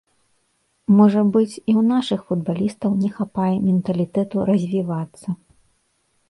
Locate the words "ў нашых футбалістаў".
1.75-2.97